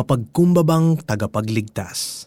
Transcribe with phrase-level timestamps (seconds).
[0.00, 2.24] mapagkumbabang tagapagligtas.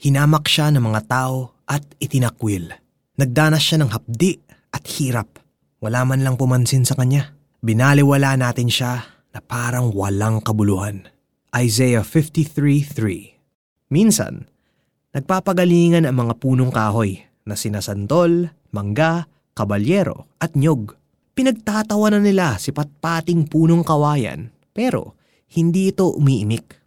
[0.00, 2.72] Hinamak siya ng mga tao at itinakwil.
[3.20, 4.40] Nagdanas siya ng hapdi
[4.72, 5.36] at hirap.
[5.84, 7.36] Wala man lang pumansin sa kanya.
[7.60, 11.06] Binaliwala natin siya na parang walang kabuluhan.
[11.52, 14.48] Isaiah 53.3 Minsan,
[15.12, 20.96] nagpapagalingan ang mga punong kahoy na sinasantol, mangga, kabalyero at nyog.
[21.36, 25.20] Pinagtatawanan nila si patpating punong kawayan pero
[25.52, 26.80] hindi ito umiimik.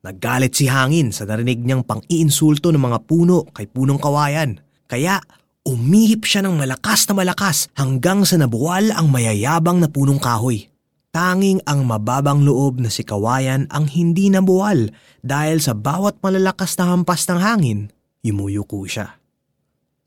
[0.00, 4.58] Naggalit si Hangin sa narinig niyang pang-iinsulto ng mga puno kay punong kawayan.
[4.88, 5.20] Kaya
[5.62, 10.72] umihip siya ng malakas na malakas hanggang sa nabuwal ang mayayabang na punong kahoy.
[11.10, 16.94] Tanging ang mababang loob na si kawayan ang hindi nabuwal dahil sa bawat malalakas na
[16.94, 17.80] hampas ng hangin,
[18.22, 19.18] yumuyuko siya.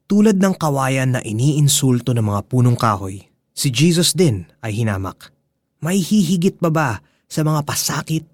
[0.07, 3.19] Tulad ng kawayan na iniinsulto ng mga punong kahoy,
[3.51, 5.35] si Jesus din ay hinamak.
[5.83, 6.89] May hihigit pa ba
[7.33, 8.25] sa mga pasakit,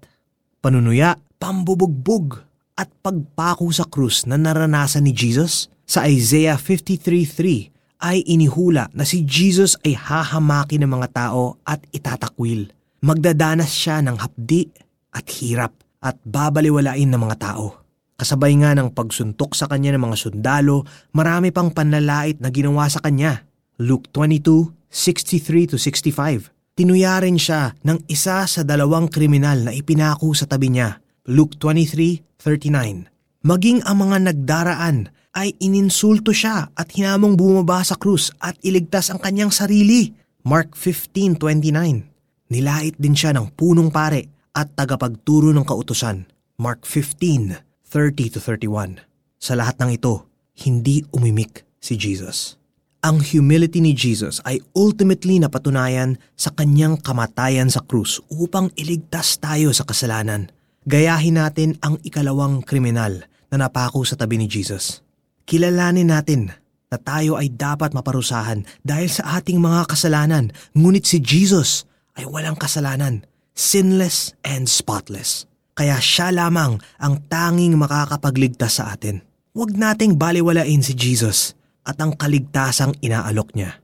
[0.60, 2.36] panunuya pambubugbog
[2.76, 5.72] at pagpako sa krus na naranasan ni Jesus?
[5.88, 12.68] Sa Isaiah 53.3 ay inihula na si Jesus ay hahamaki ng mga tao at itatakwil.
[13.00, 14.68] Magdadanas siya ng hapdi
[15.16, 15.72] at hirap
[16.04, 17.80] at babaliwalain ng mga tao.
[18.20, 20.84] Kasabay nga ng pagsuntok sa kanya ng mga sundalo,
[21.16, 23.48] marami pang panlalait na ginawa sa kanya.
[23.80, 26.59] Luke 22:63 to 65.
[26.78, 33.44] Tinuya rin siya ng isa sa dalawang kriminal na ipinako sa tabi niya Luke 23:39.
[33.46, 39.22] Maging ang mga nagdaraan ay ininsulto siya at hinamong bumaba sa krus at iligtas ang
[39.22, 40.12] kanyang sarili.
[40.44, 42.50] Mark 15:29.
[42.50, 46.26] Nilait din siya ng punong pare at tagapagturo ng kautusan.
[46.60, 49.08] Mark 15:30 31.
[49.40, 50.28] Sa lahat ng ito,
[50.68, 52.59] hindi umimik si Jesus.
[53.00, 59.72] Ang humility ni Jesus ay ultimately napatunayan sa kanyang kamatayan sa krus upang iligtas tayo
[59.72, 60.52] sa kasalanan.
[60.84, 65.00] Gayahin natin ang ikalawang kriminal na napako sa tabi ni Jesus.
[65.48, 66.52] Kilalanin natin
[66.92, 71.88] na tayo ay dapat maparusahan dahil sa ating mga kasalanan, ngunit si Jesus
[72.20, 73.24] ay walang kasalanan,
[73.56, 75.48] sinless and spotless.
[75.72, 79.24] Kaya siya lamang ang tanging makakapagligtas sa atin.
[79.56, 83.80] Huwag nating baliwalain si Jesus at ang kaligtasang inaalok niya.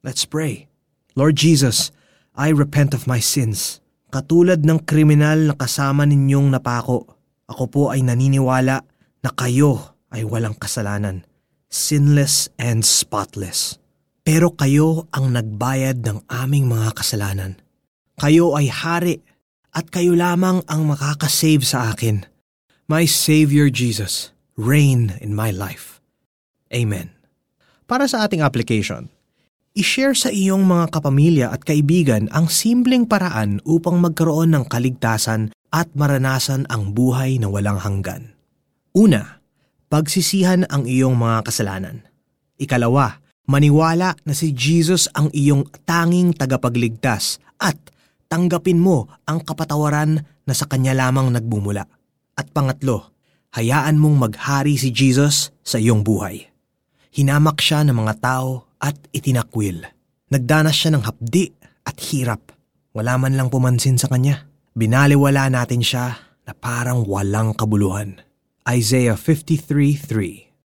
[0.00, 0.70] Let's pray.
[1.14, 1.92] Lord Jesus,
[2.34, 3.82] I repent of my sins.
[4.10, 7.06] Katulad ng kriminal na kasama ninyong napako,
[7.46, 8.82] ako po ay naniniwala
[9.20, 11.22] na kayo ay walang kasalanan,
[11.70, 13.78] sinless and spotless.
[14.26, 17.58] Pero kayo ang nagbayad ng aming mga kasalanan.
[18.18, 19.22] Kayo ay hari
[19.70, 22.26] at kayo lamang ang makakasave sa akin.
[22.90, 26.02] My Savior Jesus, reign in my life.
[26.74, 27.19] Amen.
[27.90, 29.10] Para sa ating application,
[29.70, 35.86] I-share sa iyong mga kapamilya at kaibigan ang simpleng paraan upang magkaroon ng kaligtasan at
[35.94, 38.34] maranasan ang buhay na walang hanggan.
[38.98, 39.38] Una,
[39.86, 42.02] pagsisihan ang iyong mga kasalanan.
[42.58, 47.78] Ikalawa, maniwala na si Jesus ang iyong tanging tagapagligtas at
[48.26, 51.86] tanggapin mo ang kapatawaran na sa Kanya lamang nagbumula.
[52.34, 53.14] At pangatlo,
[53.54, 56.49] hayaan mong maghari si Jesus sa iyong buhay.
[57.10, 59.82] Hinamak siya ng mga tao at itinakwil.
[60.30, 61.50] Nagdanas siya ng hapdi
[61.86, 62.54] at hirap.
[62.94, 64.46] Wala man lang pumansin sa kanya.
[64.74, 68.22] Binaliwala natin siya na parang walang kabuluhan.
[68.66, 70.49] Isaiah 53.3